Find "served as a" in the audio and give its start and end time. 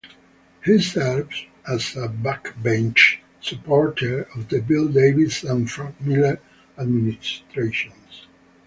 0.79-2.07